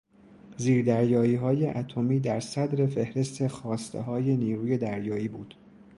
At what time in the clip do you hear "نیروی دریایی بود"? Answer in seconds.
4.37-5.55